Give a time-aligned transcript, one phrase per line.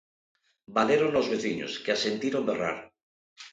[0.77, 2.77] Valérona os veciños, que a sentiron berrar.